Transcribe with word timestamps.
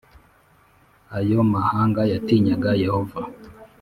Ayo 1.17 1.39
mahanga 1.53 2.01
yatinyaga 2.11 2.69
Yehova 2.83 3.19